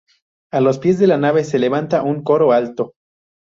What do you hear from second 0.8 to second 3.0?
de la nave se levanta un coro alto.